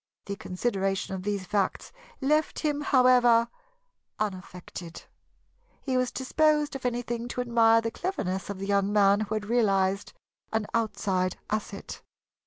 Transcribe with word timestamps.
The 0.25 0.35
consideration 0.35 1.13
of 1.13 1.21
these 1.21 1.45
facts 1.45 1.91
left 2.21 2.57
him, 2.61 2.81
however, 2.81 3.47
unaffected. 4.17 5.03
He 5.79 5.95
was 5.95 6.11
disposed, 6.11 6.75
if 6.75 6.87
anything, 6.87 7.27
to 7.27 7.41
admire 7.41 7.81
the 7.81 7.91
cleverness 7.91 8.49
of 8.49 8.57
the 8.57 8.65
young 8.65 8.91
man 8.91 9.19
who 9.19 9.35
had 9.35 9.45
realized 9.45 10.13
an 10.51 10.65
outside 10.73 11.37
asset. 11.51 12.01